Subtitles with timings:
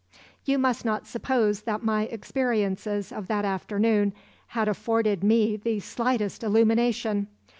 [0.45, 4.13] "You must not suppose that my experiences of that afternoon
[4.47, 7.27] had afforded me the slightest illumination.